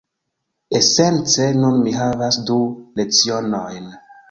[0.79, 2.59] Esence nun mi havas du
[3.03, 3.97] lecionojn.